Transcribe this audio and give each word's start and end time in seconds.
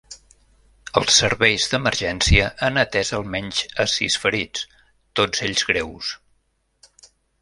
Els 1.01 1.17
serveis 1.17 1.67
d’emergència 1.73 2.47
han 2.69 2.81
atès 2.85 3.13
almenys 3.17 3.59
a 3.83 3.87
sis 3.97 4.17
ferits, 4.25 4.65
tots 5.21 5.45
ells 5.49 5.67
greus. 5.73 6.11